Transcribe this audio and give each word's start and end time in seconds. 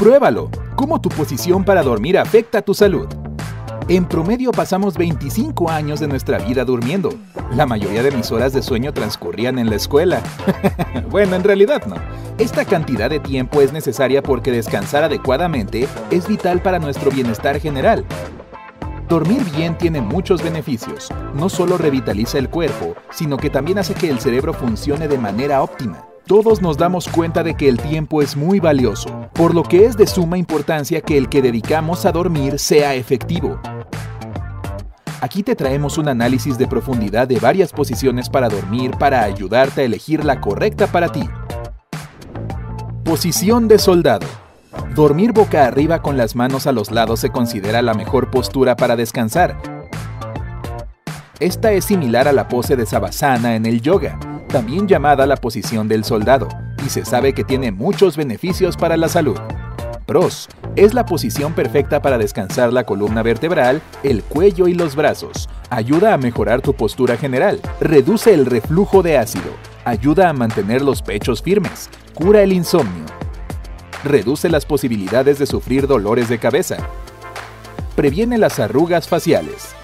Compruébalo. 0.00 0.48
¿Cómo 0.76 0.98
tu 0.98 1.10
posición 1.10 1.62
para 1.62 1.82
dormir 1.82 2.16
afecta 2.16 2.62
tu 2.62 2.72
salud? 2.72 3.06
En 3.86 4.06
promedio 4.06 4.50
pasamos 4.50 4.96
25 4.96 5.68
años 5.68 6.00
de 6.00 6.08
nuestra 6.08 6.38
vida 6.38 6.64
durmiendo. 6.64 7.10
La 7.54 7.66
mayoría 7.66 8.02
de 8.02 8.10
mis 8.10 8.32
horas 8.32 8.54
de 8.54 8.62
sueño 8.62 8.94
transcurrían 8.94 9.58
en 9.58 9.68
la 9.68 9.76
escuela. 9.76 10.22
bueno, 11.10 11.36
en 11.36 11.44
realidad 11.44 11.84
no. 11.84 11.96
Esta 12.38 12.64
cantidad 12.64 13.10
de 13.10 13.20
tiempo 13.20 13.60
es 13.60 13.74
necesaria 13.74 14.22
porque 14.22 14.50
descansar 14.50 15.04
adecuadamente 15.04 15.86
es 16.10 16.26
vital 16.26 16.62
para 16.62 16.78
nuestro 16.78 17.10
bienestar 17.10 17.60
general. 17.60 18.06
Dormir 19.06 19.42
bien 19.54 19.76
tiene 19.76 20.00
muchos 20.00 20.42
beneficios. 20.42 21.10
No 21.34 21.50
solo 21.50 21.76
revitaliza 21.76 22.38
el 22.38 22.48
cuerpo, 22.48 22.94
sino 23.10 23.36
que 23.36 23.50
también 23.50 23.76
hace 23.76 23.92
que 23.92 24.08
el 24.08 24.18
cerebro 24.18 24.54
funcione 24.54 25.08
de 25.08 25.18
manera 25.18 25.62
óptima. 25.62 26.09
Todos 26.30 26.62
nos 26.62 26.76
damos 26.76 27.08
cuenta 27.08 27.42
de 27.42 27.56
que 27.56 27.68
el 27.68 27.76
tiempo 27.76 28.22
es 28.22 28.36
muy 28.36 28.60
valioso, 28.60 29.28
por 29.32 29.52
lo 29.52 29.64
que 29.64 29.84
es 29.84 29.96
de 29.96 30.06
suma 30.06 30.38
importancia 30.38 31.00
que 31.00 31.18
el 31.18 31.28
que 31.28 31.42
dedicamos 31.42 32.06
a 32.06 32.12
dormir 32.12 32.60
sea 32.60 32.94
efectivo. 32.94 33.58
Aquí 35.20 35.42
te 35.42 35.56
traemos 35.56 35.98
un 35.98 36.08
análisis 36.08 36.56
de 36.56 36.68
profundidad 36.68 37.26
de 37.26 37.40
varias 37.40 37.72
posiciones 37.72 38.30
para 38.30 38.48
dormir 38.48 38.92
para 38.96 39.24
ayudarte 39.24 39.80
a 39.80 39.84
elegir 39.84 40.24
la 40.24 40.40
correcta 40.40 40.86
para 40.86 41.08
ti. 41.08 41.28
Posición 43.02 43.66
de 43.66 43.80
soldado. 43.80 44.28
Dormir 44.94 45.32
boca 45.32 45.66
arriba 45.66 46.00
con 46.00 46.16
las 46.16 46.36
manos 46.36 46.68
a 46.68 46.72
los 46.72 46.92
lados 46.92 47.18
se 47.18 47.30
considera 47.30 47.82
la 47.82 47.94
mejor 47.94 48.30
postura 48.30 48.76
para 48.76 48.94
descansar. 48.94 49.60
Esta 51.40 51.72
es 51.72 51.86
similar 51.86 52.28
a 52.28 52.32
la 52.32 52.46
pose 52.46 52.76
de 52.76 52.86
Savasana 52.86 53.56
en 53.56 53.66
el 53.66 53.80
yoga, 53.80 54.16
también 54.50 54.86
llamada 54.86 55.26
la 55.26 55.36
posición 55.36 55.88
del 55.88 56.04
soldado, 56.04 56.48
y 56.84 56.90
se 56.90 57.04
sabe 57.04 57.32
que 57.32 57.44
tiene 57.44 57.72
muchos 57.72 58.16
beneficios 58.16 58.76
para 58.76 58.96
la 58.96 59.08
salud. 59.08 59.38
Pros. 60.06 60.48
Es 60.74 60.92
la 60.92 61.06
posición 61.06 61.52
perfecta 61.52 62.02
para 62.02 62.18
descansar 62.18 62.72
la 62.72 62.84
columna 62.84 63.22
vertebral, 63.22 63.80
el 64.02 64.24
cuello 64.24 64.66
y 64.66 64.74
los 64.74 64.96
brazos. 64.96 65.48
Ayuda 65.70 66.14
a 66.14 66.18
mejorar 66.18 66.62
tu 66.62 66.74
postura 66.74 67.16
general. 67.16 67.60
Reduce 67.80 68.34
el 68.34 68.46
reflujo 68.46 69.02
de 69.04 69.18
ácido. 69.18 69.52
Ayuda 69.84 70.28
a 70.28 70.32
mantener 70.32 70.82
los 70.82 71.00
pechos 71.00 71.42
firmes. 71.42 71.88
Cura 72.14 72.42
el 72.42 72.52
insomnio. 72.52 73.04
Reduce 74.02 74.48
las 74.48 74.66
posibilidades 74.66 75.38
de 75.38 75.46
sufrir 75.46 75.86
dolores 75.86 76.28
de 76.28 76.38
cabeza. 76.38 76.78
Previene 77.94 78.36
las 78.36 78.58
arrugas 78.58 79.06
faciales. 79.06 79.76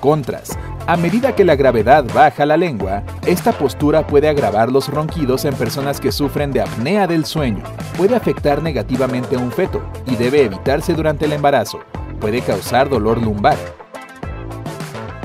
Contras. 0.00 0.56
A 0.88 0.96
medida 0.96 1.34
que 1.34 1.44
la 1.44 1.56
gravedad 1.56 2.04
baja 2.14 2.46
la 2.46 2.56
lengua, 2.56 3.02
esta 3.26 3.50
postura 3.50 4.06
puede 4.06 4.28
agravar 4.28 4.70
los 4.70 4.86
ronquidos 4.88 5.44
en 5.44 5.52
personas 5.54 5.98
que 5.98 6.12
sufren 6.12 6.52
de 6.52 6.60
apnea 6.60 7.08
del 7.08 7.24
sueño. 7.24 7.64
Puede 7.96 8.14
afectar 8.14 8.62
negativamente 8.62 9.34
a 9.34 9.40
un 9.40 9.50
feto 9.50 9.82
y 10.06 10.14
debe 10.14 10.44
evitarse 10.44 10.94
durante 10.94 11.24
el 11.24 11.32
embarazo. 11.32 11.80
Puede 12.20 12.40
causar 12.40 12.88
dolor 12.88 13.20
lumbar. 13.20 13.56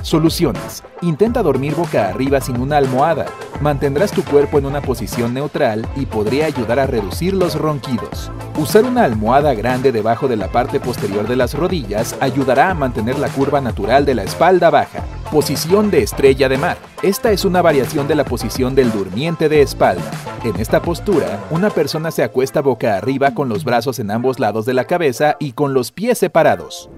Soluciones. 0.02 0.84
Intenta 1.04 1.44
dormir 1.44 1.76
boca 1.76 2.08
arriba 2.08 2.42
sin 2.42 2.60
una 2.60 2.78
almohada. 2.78 3.28
Mantendrás 3.62 4.12
tu 4.12 4.24
cuerpo 4.24 4.58
en 4.58 4.66
una 4.66 4.82
posición 4.82 5.32
neutral 5.32 5.88
y 5.96 6.08
podría 6.08 6.48
ayudar 6.48 6.80
a 6.80 6.88
reducir 6.88 7.36
los 7.36 7.54
ronquidos. 7.54 8.32
Usar 8.58 8.84
una 8.84 9.04
almohada 9.04 9.54
grande 9.54 9.92
debajo 9.92 10.28
de 10.28 10.38
la 10.38 10.48
parte 10.48 10.80
posterior 10.80 11.28
de 11.28 11.36
las 11.36 11.54
rodillas 11.54 12.16
ayudará 12.20 12.72
a 12.72 12.74
mantener 12.74 13.20
la 13.20 13.30
curva 13.30 13.62
natural 13.62 14.06
de 14.06 14.16
la 14.16 14.24
espalda 14.24 14.72
baja. 14.72 15.04
Posición 15.32 15.90
de 15.90 16.04
estrella 16.04 16.50
de 16.50 16.58
mar. 16.58 16.78
Esta 17.02 17.32
es 17.32 17.46
una 17.46 17.62
variación 17.62 18.06
de 18.06 18.16
la 18.16 18.26
posición 18.26 18.76
del 18.76 18.92
durmiente 18.92 19.48
de 19.48 19.62
espalda. 19.62 20.12
En 20.44 20.58
esta 20.58 20.82
postura, 20.82 21.40
una 21.52 21.70
persona 21.70 22.12
se 22.12 22.22
acuesta 22.22 22.62
boca 22.62 22.98
arriba 22.98 23.34
con 23.34 23.48
los 23.48 23.64
brazos 23.64 24.00
en 24.00 24.12
ambos 24.12 24.42
lados 24.42 24.66
de 24.66 24.74
la 24.74 24.84
cabeza 24.84 25.38
y 25.40 25.54
con 25.54 25.74
los 25.74 25.94
pies 25.94 26.18
separados. 26.18 26.90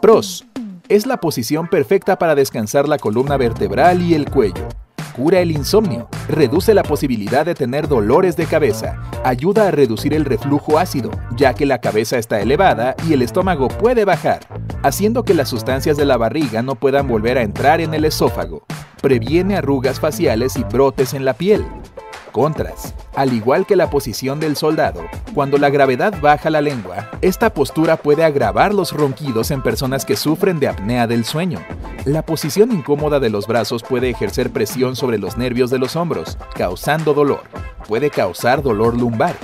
Pros. 0.00 0.46
Es 0.88 1.06
la 1.06 1.18
posición 1.18 1.68
perfecta 1.68 2.16
para 2.16 2.34
descansar 2.34 2.88
la 2.88 2.96
columna 2.96 3.36
vertebral 3.36 4.00
y 4.00 4.14
el 4.14 4.30
cuello. 4.30 4.66
Cura 5.14 5.40
el 5.40 5.50
insomnio, 5.50 6.08
reduce 6.28 6.72
la 6.72 6.82
posibilidad 6.82 7.44
de 7.44 7.54
tener 7.54 7.88
dolores 7.88 8.36
de 8.36 8.46
cabeza, 8.46 8.98
ayuda 9.22 9.68
a 9.68 9.70
reducir 9.70 10.14
el 10.14 10.24
reflujo 10.24 10.78
ácido, 10.78 11.10
ya 11.36 11.52
que 11.52 11.66
la 11.66 11.80
cabeza 11.80 12.16
está 12.16 12.40
elevada 12.40 12.94
y 13.06 13.12
el 13.12 13.20
estómago 13.20 13.68
puede 13.68 14.04
bajar, 14.06 14.40
haciendo 14.82 15.24
que 15.24 15.34
las 15.34 15.48
sustancias 15.48 15.96
de 15.96 16.04
la 16.04 16.16
barriga 16.16 16.62
no 16.62 16.74
puedan 16.74 17.08
volver 17.08 17.38
a 17.38 17.42
entrar 17.42 17.80
en 17.80 17.94
el 17.94 18.04
esófago. 18.04 18.64
Previene 19.00 19.56
arrugas 19.56 20.00
faciales 20.00 20.56
y 20.56 20.64
brotes 20.64 21.14
en 21.14 21.24
la 21.24 21.34
piel, 21.34 21.64
Contras. 22.30 22.94
Al 23.14 23.32
igual 23.32 23.66
que 23.66 23.76
la 23.76 23.90
posición 23.90 24.40
del 24.40 24.56
soldado, 24.56 25.02
cuando 25.34 25.58
la 25.58 25.70
gravedad 25.70 26.14
baja 26.20 26.50
la 26.50 26.60
lengua, 26.60 27.10
esta 27.20 27.52
postura 27.52 27.96
puede 27.96 28.24
agravar 28.24 28.72
los 28.72 28.92
ronquidos 28.92 29.50
en 29.50 29.62
personas 29.62 30.04
que 30.04 30.16
sufren 30.16 30.60
de 30.60 30.68
apnea 30.68 31.06
del 31.06 31.24
sueño. 31.24 31.60
La 32.04 32.22
posición 32.22 32.72
incómoda 32.72 33.20
de 33.20 33.30
los 33.30 33.46
brazos 33.46 33.82
puede 33.82 34.10
ejercer 34.10 34.50
presión 34.50 34.96
sobre 34.96 35.18
los 35.18 35.36
nervios 35.36 35.70
de 35.70 35.78
los 35.78 35.96
hombros, 35.96 36.38
causando 36.54 37.14
dolor. 37.14 37.42
Puede 37.86 38.10
causar 38.10 38.62
dolor 38.62 38.96
lumbar. 38.96 39.34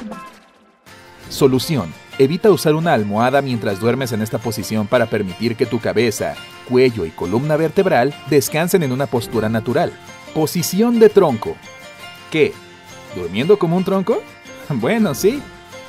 Solución. 1.28 2.05
Evita 2.18 2.50
usar 2.50 2.74
una 2.74 2.94
almohada 2.94 3.42
mientras 3.42 3.78
duermes 3.78 4.10
en 4.12 4.22
esta 4.22 4.38
posición 4.38 4.86
para 4.86 5.04
permitir 5.04 5.54
que 5.54 5.66
tu 5.66 5.80
cabeza, 5.80 6.34
cuello 6.66 7.04
y 7.04 7.10
columna 7.10 7.56
vertebral 7.56 8.14
descansen 8.30 8.82
en 8.82 8.92
una 8.92 9.06
postura 9.06 9.50
natural. 9.50 9.92
Posición 10.32 10.98
de 10.98 11.10
tronco. 11.10 11.56
¿Qué? 12.30 12.54
¿Durmiendo 13.14 13.58
como 13.58 13.76
un 13.76 13.84
tronco? 13.84 14.22
Bueno, 14.68 15.14
sí. 15.14 15.40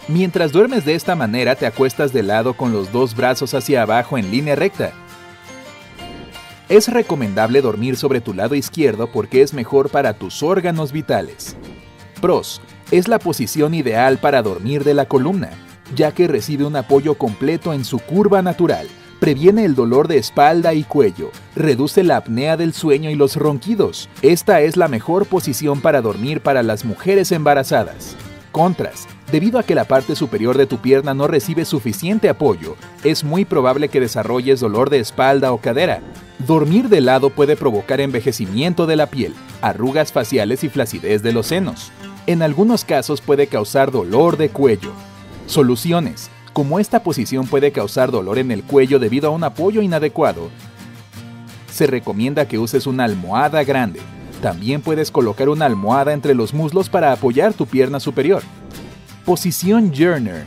Mientras 0.07 0.51
duermes 0.51 0.85
de 0.85 0.93
esta 0.93 1.15
manera, 1.15 1.55
te 1.55 1.65
acuestas 1.65 2.13
de 2.13 2.21
lado 2.21 2.53
con 2.53 2.71
los 2.71 2.91
dos 2.91 3.15
brazos 3.15 3.55
hacia 3.55 3.81
abajo 3.81 4.19
en 4.19 4.29
línea 4.29 4.55
recta. 4.55 4.91
Es 6.69 6.87
recomendable 6.89 7.61
dormir 7.61 7.97
sobre 7.97 8.21
tu 8.21 8.35
lado 8.35 8.53
izquierdo 8.53 9.07
porque 9.07 9.41
es 9.41 9.53
mejor 9.53 9.89
para 9.89 10.13
tus 10.13 10.43
órganos 10.43 10.91
vitales. 10.91 11.55
Pros. 12.21 12.61
Es 12.91 13.07
la 13.07 13.17
posición 13.17 13.73
ideal 13.73 14.17
para 14.17 14.41
dormir 14.41 14.83
de 14.83 14.93
la 14.93 15.05
columna, 15.05 15.49
ya 15.95 16.11
que 16.11 16.27
recibe 16.27 16.65
un 16.65 16.75
apoyo 16.75 17.15
completo 17.15 17.73
en 17.73 17.85
su 17.85 17.99
curva 17.99 18.41
natural, 18.41 18.87
previene 19.19 19.65
el 19.65 19.75
dolor 19.75 20.07
de 20.07 20.17
espalda 20.17 20.73
y 20.73 20.83
cuello, 20.83 21.31
reduce 21.55 22.03
la 22.03 22.17
apnea 22.17 22.57
del 22.57 22.73
sueño 22.73 23.09
y 23.09 23.15
los 23.15 23.35
ronquidos. 23.35 24.09
Esta 24.21 24.61
es 24.61 24.77
la 24.77 24.87
mejor 24.87 25.25
posición 25.25 25.81
para 25.81 26.01
dormir 26.01 26.41
para 26.41 26.63
las 26.63 26.85
mujeres 26.85 27.31
embarazadas. 27.31 28.15
Contras. 28.51 29.07
Debido 29.31 29.59
a 29.59 29.63
que 29.63 29.75
la 29.75 29.83
parte 29.83 30.15
superior 30.15 30.57
de 30.57 30.67
tu 30.67 30.77
pierna 30.77 31.13
no 31.13 31.27
recibe 31.27 31.65
suficiente 31.65 32.29
apoyo, 32.29 32.75
es 33.03 33.25
muy 33.25 33.43
probable 33.43 33.89
que 33.89 33.99
desarrolles 33.99 34.61
dolor 34.61 34.89
de 34.89 34.99
espalda 34.99 35.51
o 35.51 35.57
cadera. 35.57 36.01
Dormir 36.39 36.87
de 36.87 37.01
lado 37.01 37.29
puede 37.29 37.57
provocar 37.57 37.99
envejecimiento 37.99 38.85
de 38.85 38.95
la 38.95 39.07
piel, 39.07 39.33
arrugas 39.61 40.13
faciales 40.13 40.63
y 40.63 40.69
flacidez 40.69 41.23
de 41.23 41.33
los 41.33 41.47
senos. 41.47 41.91
En 42.25 42.41
algunos 42.41 42.85
casos 42.85 43.19
puede 43.19 43.47
causar 43.47 43.91
dolor 43.91 44.37
de 44.37 44.49
cuello. 44.49 44.91
Soluciones. 45.47 46.29
Como 46.51 46.77
esta 46.77 47.03
posición 47.03 47.47
puede 47.47 47.71
causar 47.71 48.11
dolor 48.11 48.37
en 48.37 48.51
el 48.51 48.63
cuello 48.63 48.99
debido 48.99 49.29
a 49.29 49.31
un 49.31 49.45
apoyo 49.45 49.81
inadecuado, 49.81 50.49
se 51.71 51.87
recomienda 51.87 52.47
que 52.47 52.59
uses 52.59 52.85
una 52.85 53.05
almohada 53.05 53.63
grande. 53.63 54.01
También 54.41 54.81
puedes 54.81 55.09
colocar 55.09 55.47
una 55.47 55.65
almohada 55.65 56.11
entre 56.11 56.35
los 56.35 56.53
muslos 56.53 56.89
para 56.89 57.13
apoyar 57.13 57.53
tu 57.53 57.65
pierna 57.65 58.01
superior. 58.01 58.43
Posición 59.23 59.93
Journer. 59.95 60.45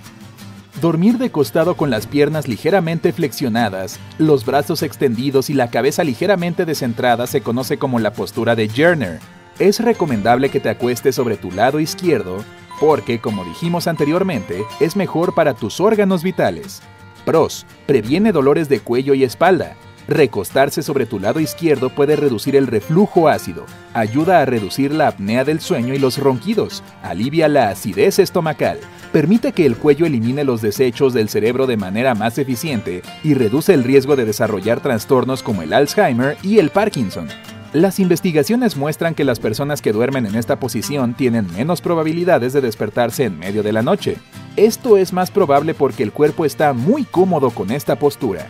Dormir 0.82 1.16
de 1.16 1.30
costado 1.30 1.76
con 1.76 1.88
las 1.88 2.06
piernas 2.06 2.46
ligeramente 2.46 3.12
flexionadas, 3.12 3.98
los 4.18 4.44
brazos 4.44 4.82
extendidos 4.82 5.48
y 5.48 5.54
la 5.54 5.70
cabeza 5.70 6.04
ligeramente 6.04 6.66
descentrada 6.66 7.26
se 7.26 7.40
conoce 7.40 7.78
como 7.78 8.00
la 8.00 8.12
postura 8.12 8.54
de 8.54 8.68
Journer. 8.68 9.18
Es 9.58 9.80
recomendable 9.80 10.50
que 10.50 10.60
te 10.60 10.68
acuestes 10.68 11.14
sobre 11.14 11.36
tu 11.36 11.50
lado 11.52 11.80
izquierdo 11.80 12.44
porque, 12.80 13.20
como 13.20 13.44
dijimos 13.44 13.86
anteriormente, 13.86 14.64
es 14.80 14.96
mejor 14.96 15.34
para 15.34 15.54
tus 15.54 15.80
órganos 15.80 16.22
vitales. 16.22 16.80
Pros. 17.24 17.66
Previene 17.86 18.32
dolores 18.32 18.68
de 18.68 18.80
cuello 18.80 19.12
y 19.14 19.22
espalda. 19.22 19.76
Recostarse 20.08 20.82
sobre 20.82 21.06
tu 21.06 21.20
lado 21.20 21.38
izquierdo 21.38 21.90
puede 21.90 22.16
reducir 22.16 22.56
el 22.56 22.66
reflujo 22.66 23.28
ácido, 23.28 23.66
ayuda 23.94 24.40
a 24.40 24.44
reducir 24.44 24.92
la 24.92 25.06
apnea 25.06 25.44
del 25.44 25.60
sueño 25.60 25.94
y 25.94 26.00
los 26.00 26.18
ronquidos, 26.18 26.82
alivia 27.02 27.46
la 27.46 27.68
acidez 27.68 28.18
estomacal, 28.18 28.80
permite 29.12 29.52
que 29.52 29.66
el 29.66 29.76
cuello 29.76 30.06
elimine 30.06 30.42
los 30.42 30.62
desechos 30.62 31.12
del 31.12 31.28
cerebro 31.28 31.68
de 31.68 31.76
manera 31.76 32.16
más 32.16 32.38
eficiente 32.38 33.02
y 33.22 33.34
reduce 33.34 33.72
el 33.72 33.84
riesgo 33.84 34.16
de 34.16 34.24
desarrollar 34.24 34.80
trastornos 34.80 35.44
como 35.44 35.62
el 35.62 35.72
Alzheimer 35.72 36.36
y 36.42 36.58
el 36.58 36.70
Parkinson. 36.70 37.28
Las 37.72 38.00
investigaciones 38.00 38.76
muestran 38.76 39.14
que 39.14 39.22
las 39.22 39.38
personas 39.38 39.80
que 39.80 39.92
duermen 39.92 40.26
en 40.26 40.34
esta 40.34 40.58
posición 40.58 41.14
tienen 41.14 41.46
menos 41.52 41.80
probabilidades 41.80 42.52
de 42.52 42.60
despertarse 42.60 43.26
en 43.26 43.38
medio 43.38 43.62
de 43.62 43.72
la 43.72 43.80
noche. 43.80 44.16
Esto 44.56 44.96
es 44.96 45.12
más 45.12 45.30
probable 45.30 45.72
porque 45.72 46.02
el 46.02 46.10
cuerpo 46.10 46.44
está 46.44 46.72
muy 46.72 47.04
cómodo 47.04 47.50
con 47.50 47.70
esta 47.70 47.96
postura. 47.96 48.48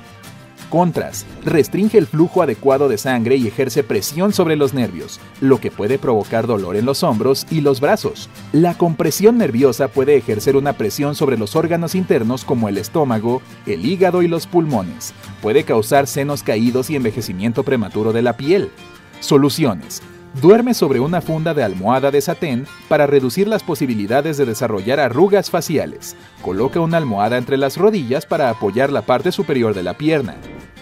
Contras. 0.71 1.27
Restringe 1.45 1.99
el 1.99 2.07
flujo 2.07 2.43
adecuado 2.43 2.89
de 2.89 2.97
sangre 2.97 3.37
y 3.37 3.47
ejerce 3.47 3.83
presión 3.83 4.33
sobre 4.33 4.57
los 4.57 4.73
nervios, 4.73 5.21
lo 5.43 5.61
que 5.61 5.71
puede 5.71 5.99
provocar 5.99 6.47
dolor 6.47 6.77
en 6.77 6.87
los 6.87 7.03
hombros 7.03 7.47
y 7.51 7.61
los 7.61 7.81
brazos. 7.81 8.31
La 8.53 8.73
compresión 8.73 9.37
nerviosa 9.37 9.89
puede 9.89 10.17
ejercer 10.17 10.57
una 10.57 10.73
presión 10.75 11.15
sobre 11.15 11.37
los 11.37 11.57
órganos 11.57 11.95
internos 11.95 12.45
como 12.45 12.71
el 12.71 12.79
estómago, 12.79 13.43
el 13.67 13.85
hígado 13.85 14.23
y 14.23 14.29
los 14.29 14.47
pulmones. 14.47 15.13
Puede 15.43 15.65
causar 15.65 16.07
senos 16.07 16.43
caídos 16.43 16.89
y 16.89 16.97
envejecimiento 16.97 17.65
prematuro 17.65 18.15
de 18.15 18.23
la 18.23 18.39
piel. 18.39 18.71
Soluciones. 19.21 20.03
Duerme 20.41 20.73
sobre 20.73 20.99
una 20.99 21.21
funda 21.21 21.53
de 21.53 21.63
almohada 21.63 22.11
de 22.11 22.23
satén 22.23 22.67
para 22.89 23.07
reducir 23.07 23.47
las 23.49 23.63
posibilidades 23.63 24.39
de 24.39 24.47
desarrollar 24.47 24.99
arrugas 24.99 25.51
faciales. 25.51 26.17
Coloca 26.41 26.81
una 26.81 26.97
almohada 26.97 27.37
entre 27.37 27.59
las 27.59 27.77
rodillas 27.77 28.25
para 28.25 28.49
apoyar 28.49 28.91
la 28.91 29.03
parte 29.03 29.31
superior 29.31 29.75
de 29.75 29.83
la 29.83 29.95
pierna. 29.95 30.37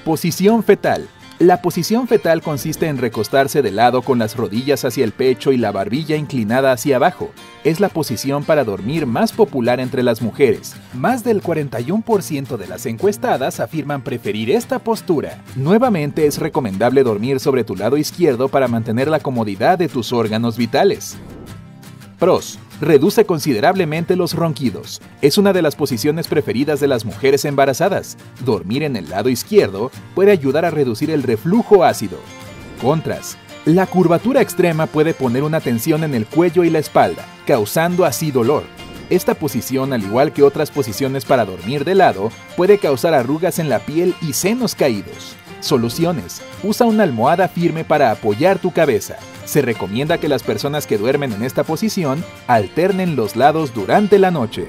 Posición 0.05 0.63
fetal. 0.63 1.09
La 1.39 1.63
posición 1.63 2.09
fetal 2.09 2.43
consiste 2.43 2.89
en 2.89 2.99
recostarse 2.99 3.63
de 3.63 3.71
lado 3.71 4.03
con 4.03 4.19
las 4.19 4.37
rodillas 4.37 4.85
hacia 4.85 5.05
el 5.05 5.13
pecho 5.13 5.53
y 5.53 5.57
la 5.57 5.71
barbilla 5.71 6.17
inclinada 6.17 6.73
hacia 6.73 6.97
abajo. 6.97 7.31
Es 7.63 7.79
la 7.79 7.89
posición 7.89 8.43
para 8.43 8.65
dormir 8.65 9.07
más 9.07 9.31
popular 9.31 9.79
entre 9.79 10.03
las 10.03 10.21
mujeres. 10.21 10.75
Más 10.95 11.23
del 11.23 11.41
41% 11.41 12.57
de 12.57 12.67
las 12.67 12.87
encuestadas 12.87 13.61
afirman 13.61 14.03
preferir 14.03 14.51
esta 14.51 14.81
postura. 14.81 15.41
Nuevamente 15.55 16.27
es 16.27 16.39
recomendable 16.39 17.05
dormir 17.05 17.39
sobre 17.39 17.63
tu 17.63 17.77
lado 17.77 17.97
izquierdo 17.99 18.49
para 18.49 18.67
mantener 18.67 19.07
la 19.07 19.21
comodidad 19.21 19.79
de 19.79 19.87
tus 19.87 20.13
órganos 20.13 20.57
vitales. 20.57 21.19
Pros. 22.19 22.59
Reduce 22.81 23.25
considerablemente 23.25 24.15
los 24.15 24.35
ronquidos. 24.35 25.01
Es 25.21 25.37
una 25.37 25.53
de 25.53 25.63
las 25.63 25.75
posiciones 25.75 26.29
preferidas 26.29 26.79
de 26.79 26.87
las 26.87 27.05
mujeres 27.05 27.45
embarazadas. 27.45 28.17
Dormir 28.45 28.85
en 28.85 28.95
el 28.95 29.09
lado 29.09 29.29
izquierdo 29.29 29.91
puede 30.15 30.31
ayudar 30.31 30.65
a 30.65 30.71
reducir 30.71 31.11
el 31.11 31.25
reflujo 31.25 31.83
ácido. 31.83 32.19
Contras. 32.81 33.37
La 33.65 33.87
curvatura 33.87 34.41
extrema 34.41 34.87
puede 34.87 35.13
poner 35.13 35.43
una 35.43 35.61
tensión 35.61 36.05
en 36.05 36.15
el 36.15 36.27
cuello 36.27 36.63
y 36.63 36.71
la 36.71 36.79
espalda, 36.79 37.27
causando 37.47 38.05
así 38.05 38.31
dolor. 38.31 38.63
Esta 39.11 39.35
posición, 39.35 39.93
al 39.93 40.05
igual 40.05 40.33
que 40.33 40.45
otras 40.45 40.71
posiciones 40.71 41.25
para 41.25 41.45
dormir 41.45 41.85
de 41.85 41.97
lado, 41.97 42.31
puede 42.57 42.79
causar 42.79 43.13
arrugas 43.13 43.59
en 43.59 43.69
la 43.69 43.81
piel 43.81 44.15
y 44.23 44.35
senos 44.35 44.77
caídos. 44.77 45.35
Soluciones. 45.61 46.43
Usa 46.63 46.87
una 46.87 47.03
almohada 47.03 47.49
firme 47.49 47.85
para 47.85 48.13
apoyar 48.13 48.61
tu 48.61 48.71
cabeza. 48.71 49.17
Se 49.49 49.63
recomienda 49.63 50.19
que 50.19 50.29
las 50.29 50.43
personas 50.43 50.87
que 50.87 50.99
duermen 50.99 51.33
en 51.33 51.43
esta 51.43 51.65
posición 51.65 52.23
alternen 52.49 53.17
los 53.17 53.35
lados 53.35 53.73
durante 53.73 54.19
la 54.19 54.31
noche. 54.31 54.69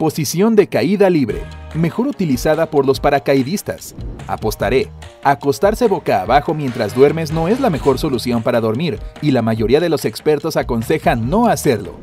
Posición 0.00 0.56
de 0.56 0.66
caída 0.66 1.08
libre, 1.08 1.42
mejor 1.76 2.08
utilizada 2.08 2.68
por 2.68 2.86
los 2.86 2.98
paracaidistas. 2.98 3.94
Apostaré. 4.26 4.90
Acostarse 5.22 5.86
boca 5.86 6.22
abajo 6.22 6.54
mientras 6.54 6.92
duermes 6.92 7.30
no 7.30 7.46
es 7.46 7.60
la 7.60 7.70
mejor 7.70 8.00
solución 8.00 8.42
para 8.42 8.60
dormir 8.60 8.98
y 9.22 9.30
la 9.30 9.42
mayoría 9.42 9.78
de 9.78 9.88
los 9.88 10.04
expertos 10.04 10.56
aconsejan 10.56 11.30
no 11.30 11.46
hacerlo. 11.46 11.94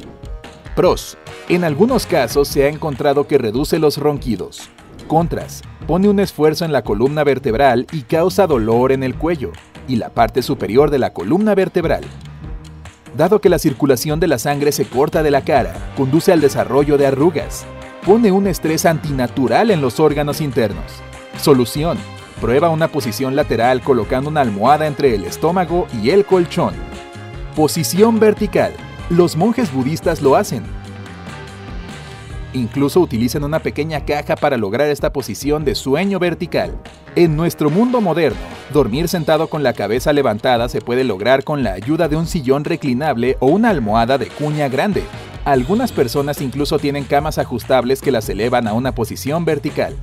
Pros. 0.77 1.17
En 1.49 1.65
algunos 1.65 2.05
casos 2.05 2.47
se 2.47 2.63
ha 2.63 2.69
encontrado 2.69 3.27
que 3.27 3.37
reduce 3.37 3.79
los 3.79 3.97
ronquidos. 3.97 4.69
Contras. 5.09 5.61
Pone 5.87 6.07
un 6.07 6.21
esfuerzo 6.21 6.63
en 6.63 6.71
la 6.71 6.83
columna 6.83 7.25
vertebral 7.25 7.85
y 7.91 8.03
causa 8.03 8.47
dolor 8.47 8.93
en 8.93 9.03
el 9.03 9.15
cuello 9.15 9.51
y 9.91 9.97
la 9.97 10.09
parte 10.09 10.41
superior 10.41 10.89
de 10.89 10.99
la 10.99 11.11
columna 11.11 11.53
vertebral. 11.53 12.03
Dado 13.17 13.41
que 13.41 13.49
la 13.49 13.59
circulación 13.59 14.21
de 14.21 14.27
la 14.27 14.39
sangre 14.39 14.71
se 14.71 14.85
corta 14.85 15.21
de 15.21 15.31
la 15.31 15.41
cara, 15.41 15.73
conduce 15.97 16.31
al 16.31 16.39
desarrollo 16.39 16.97
de 16.97 17.07
arrugas. 17.07 17.65
Pone 18.05 18.31
un 18.31 18.47
estrés 18.47 18.85
antinatural 18.85 19.69
en 19.69 19.81
los 19.81 19.99
órganos 19.99 20.39
internos. 20.39 20.85
Solución. 21.41 21.97
Prueba 22.39 22.69
una 22.69 22.87
posición 22.87 23.35
lateral 23.35 23.81
colocando 23.81 24.29
una 24.29 24.39
almohada 24.41 24.87
entre 24.87 25.13
el 25.13 25.25
estómago 25.25 25.87
y 26.01 26.11
el 26.11 26.25
colchón. 26.25 26.73
Posición 27.53 28.17
vertical. 28.19 28.71
Los 29.09 29.35
monjes 29.35 29.73
budistas 29.73 30.21
lo 30.21 30.37
hacen, 30.37 30.63
Incluso 32.53 32.99
utilizan 32.99 33.45
una 33.45 33.59
pequeña 33.59 34.05
caja 34.05 34.35
para 34.35 34.57
lograr 34.57 34.89
esta 34.89 35.13
posición 35.13 35.63
de 35.63 35.73
sueño 35.73 36.19
vertical. 36.19 36.77
En 37.15 37.37
nuestro 37.37 37.69
mundo 37.69 38.01
moderno, 38.01 38.39
dormir 38.73 39.07
sentado 39.07 39.47
con 39.47 39.63
la 39.63 39.73
cabeza 39.73 40.11
levantada 40.11 40.67
se 40.67 40.81
puede 40.81 41.05
lograr 41.05 41.45
con 41.45 41.63
la 41.63 41.73
ayuda 41.73 42.09
de 42.09 42.17
un 42.17 42.27
sillón 42.27 42.65
reclinable 42.65 43.37
o 43.39 43.47
una 43.47 43.69
almohada 43.69 44.17
de 44.17 44.27
cuña 44.27 44.67
grande. 44.67 45.03
Algunas 45.45 45.91
personas 45.91 46.41
incluso 46.41 46.77
tienen 46.77 47.05
camas 47.05 47.37
ajustables 47.37 48.01
que 48.01 48.11
las 48.11 48.27
elevan 48.27 48.67
a 48.67 48.73
una 48.73 48.93
posición 48.93 49.45
vertical. 49.45 49.95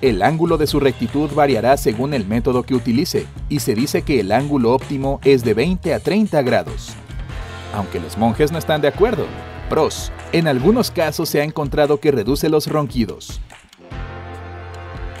El 0.00 0.22
ángulo 0.22 0.58
de 0.58 0.66
su 0.66 0.80
rectitud 0.80 1.30
variará 1.32 1.76
según 1.76 2.14
el 2.14 2.26
método 2.26 2.62
que 2.62 2.74
utilice, 2.74 3.26
y 3.48 3.60
se 3.60 3.74
dice 3.74 4.02
que 4.02 4.18
el 4.18 4.32
ángulo 4.32 4.72
óptimo 4.72 5.20
es 5.24 5.44
de 5.44 5.54
20 5.54 5.94
a 5.94 6.00
30 6.00 6.42
grados. 6.42 6.94
Aunque 7.74 8.00
los 8.00 8.16
monjes 8.18 8.50
no 8.50 8.58
están 8.58 8.80
de 8.80 8.88
acuerdo, 8.88 9.26
Pros. 9.68 10.10
En 10.32 10.48
algunos 10.48 10.90
casos 10.90 11.28
se 11.28 11.42
ha 11.42 11.44
encontrado 11.44 12.00
que 12.00 12.10
reduce 12.10 12.48
los 12.48 12.66
ronquidos. 12.66 13.38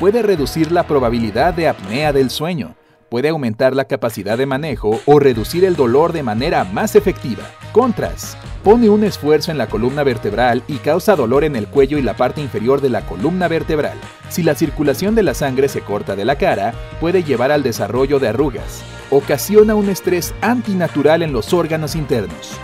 Puede 0.00 0.22
reducir 0.22 0.72
la 0.72 0.86
probabilidad 0.86 1.52
de 1.52 1.68
apnea 1.68 2.14
del 2.14 2.30
sueño. 2.30 2.76
Puede 3.10 3.28
aumentar 3.28 3.76
la 3.76 3.84
capacidad 3.84 4.38
de 4.38 4.46
manejo 4.46 5.02
o 5.04 5.18
reducir 5.18 5.66
el 5.66 5.76
dolor 5.76 6.14
de 6.14 6.22
manera 6.22 6.64
más 6.64 6.96
efectiva. 6.96 7.42
Contras. 7.72 8.38
Pone 8.64 8.88
un 8.88 9.04
esfuerzo 9.04 9.50
en 9.50 9.58
la 9.58 9.66
columna 9.66 10.02
vertebral 10.02 10.62
y 10.66 10.76
causa 10.76 11.14
dolor 11.14 11.44
en 11.44 11.56
el 11.56 11.66
cuello 11.66 11.98
y 11.98 12.02
la 12.02 12.16
parte 12.16 12.40
inferior 12.40 12.80
de 12.80 12.88
la 12.88 13.02
columna 13.02 13.48
vertebral. 13.48 13.98
Si 14.30 14.42
la 14.42 14.54
circulación 14.54 15.14
de 15.14 15.24
la 15.24 15.34
sangre 15.34 15.68
se 15.68 15.82
corta 15.82 16.16
de 16.16 16.24
la 16.24 16.36
cara, 16.36 16.72
puede 17.00 17.22
llevar 17.22 17.52
al 17.52 17.62
desarrollo 17.62 18.18
de 18.18 18.28
arrugas. 18.28 18.82
Ocasiona 19.10 19.74
un 19.74 19.90
estrés 19.90 20.32
antinatural 20.40 21.22
en 21.22 21.34
los 21.34 21.52
órganos 21.52 21.96
internos. 21.96 22.58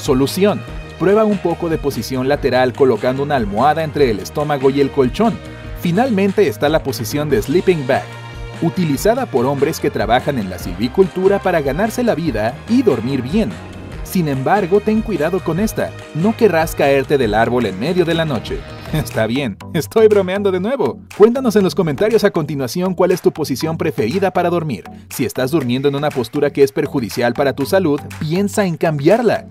Solución. 0.00 0.60
Prueba 0.98 1.24
un 1.24 1.38
poco 1.38 1.68
de 1.68 1.78
posición 1.78 2.28
lateral 2.28 2.72
colocando 2.72 3.22
una 3.22 3.36
almohada 3.36 3.84
entre 3.84 4.10
el 4.10 4.18
estómago 4.18 4.70
y 4.70 4.80
el 4.80 4.90
colchón. 4.90 5.38
Finalmente 5.80 6.48
está 6.48 6.68
la 6.68 6.82
posición 6.82 7.30
de 7.30 7.40
sleeping 7.40 7.86
bag, 7.86 8.04
utilizada 8.62 9.26
por 9.26 9.46
hombres 9.46 9.78
que 9.78 9.90
trabajan 9.90 10.38
en 10.38 10.50
la 10.50 10.58
silvicultura 10.58 11.38
para 11.38 11.60
ganarse 11.60 12.02
la 12.02 12.14
vida 12.14 12.54
y 12.68 12.82
dormir 12.82 13.22
bien. 13.22 13.50
Sin 14.04 14.26
embargo, 14.26 14.80
ten 14.80 15.02
cuidado 15.02 15.38
con 15.40 15.60
esta, 15.60 15.90
no 16.14 16.36
querrás 16.36 16.74
caerte 16.74 17.16
del 17.16 17.34
árbol 17.34 17.66
en 17.66 17.78
medio 17.78 18.04
de 18.04 18.14
la 18.14 18.24
noche. 18.24 18.58
Está 18.92 19.26
bien, 19.26 19.56
estoy 19.72 20.08
bromeando 20.08 20.50
de 20.50 20.60
nuevo. 20.60 20.98
Cuéntanos 21.16 21.54
en 21.56 21.62
los 21.62 21.74
comentarios 21.74 22.24
a 22.24 22.30
continuación 22.30 22.94
cuál 22.94 23.12
es 23.12 23.22
tu 23.22 23.32
posición 23.32 23.78
preferida 23.78 24.32
para 24.32 24.50
dormir. 24.50 24.84
Si 25.10 25.24
estás 25.24 25.52
durmiendo 25.52 25.88
en 25.88 25.94
una 25.94 26.10
postura 26.10 26.50
que 26.50 26.64
es 26.64 26.72
perjudicial 26.72 27.34
para 27.34 27.52
tu 27.52 27.66
salud, 27.66 28.00
piensa 28.18 28.64
en 28.66 28.76
cambiarla. 28.76 29.46